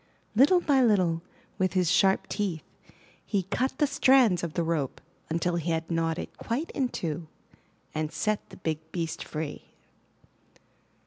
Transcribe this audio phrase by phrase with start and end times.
[0.35, 1.21] Little by little,
[1.59, 2.63] with his sharp teeth,
[3.23, 7.27] he cut the strands of the rope until he had gnawed it quite in two,
[7.93, 9.75] and set the big beast free.